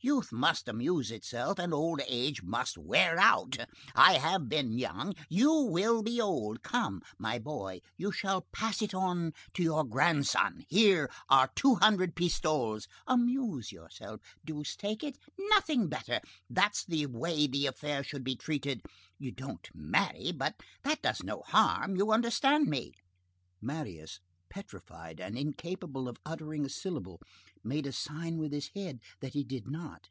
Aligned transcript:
Youth 0.00 0.30
must 0.30 0.68
amuse 0.68 1.10
itself, 1.10 1.58
and 1.58 1.74
old 1.74 2.00
age 2.06 2.44
must 2.44 2.78
wear 2.78 3.18
out. 3.18 3.56
I 3.96 4.12
have 4.18 4.48
been 4.48 4.78
young, 4.78 5.12
you 5.28 5.52
will 5.52 6.04
be 6.04 6.20
old. 6.20 6.62
Come, 6.62 7.02
my 7.18 7.40
boy, 7.40 7.80
you 7.96 8.12
shall 8.12 8.42
pass 8.52 8.80
it 8.80 8.94
on 8.94 9.32
to 9.54 9.62
your 9.64 9.82
grandson. 9.82 10.62
Here 10.68 11.10
are 11.28 11.50
two 11.56 11.74
hundred 11.74 12.14
pistoles. 12.14 12.86
Amuse 13.08 13.72
yourself, 13.72 14.20
deuce 14.44 14.76
take 14.76 15.02
it!' 15.02 15.18
Nothing 15.36 15.88
better! 15.88 16.20
That's 16.48 16.84
the 16.84 17.06
way 17.06 17.48
the 17.48 17.66
affair 17.66 18.04
should 18.04 18.22
be 18.22 18.36
treated. 18.36 18.82
You 19.18 19.32
don't 19.32 19.68
marry, 19.74 20.30
but 20.30 20.60
that 20.84 21.02
does 21.02 21.24
no 21.24 21.42
harm. 21.44 21.96
You 21.96 22.12
understand 22.12 22.68
me?" 22.68 22.92
Marius, 23.60 24.20
petrified 24.48 25.20
and 25.20 25.36
incapable 25.36 26.08
of 26.08 26.16
uttering 26.24 26.64
a 26.64 26.70
syllable, 26.70 27.20
made 27.62 27.86
a 27.86 27.92
sign 27.92 28.38
with 28.38 28.50
his 28.50 28.70
head 28.74 28.98
that 29.20 29.34
he 29.34 29.44
did 29.44 29.68
not. 29.68 30.08